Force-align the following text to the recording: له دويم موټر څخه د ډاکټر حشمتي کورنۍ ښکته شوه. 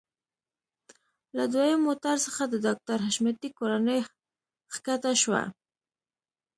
له 1.35 1.43
دويم 1.53 1.79
موټر 1.87 2.15
څخه 2.25 2.43
د 2.47 2.53
ډاکټر 2.65 2.97
حشمتي 3.07 3.49
کورنۍ 3.59 3.99
ښکته 4.73 5.11
شوه. 5.21 5.41